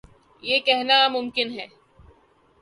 [0.43, 1.67] یہ کہنا ممکن ہے۔